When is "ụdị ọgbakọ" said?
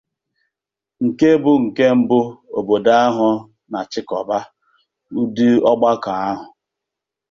5.19-6.11